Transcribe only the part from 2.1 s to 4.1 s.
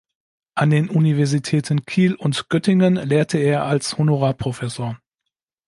und Göttingen lehrte er als